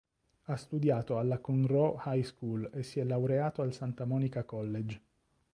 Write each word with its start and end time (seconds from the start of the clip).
Ha 0.47 0.55
studiato 0.55 1.19
alla 1.19 1.37
Conroe 1.37 2.01
High 2.03 2.23
School 2.23 2.71
e 2.73 2.81
si 2.81 2.99
è 2.99 3.03
laureato 3.03 3.61
al 3.61 3.71
Santa 3.71 4.03
Monica 4.03 4.43
College. 4.43 4.99